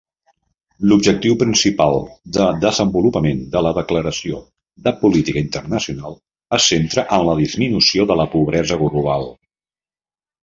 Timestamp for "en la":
7.19-7.35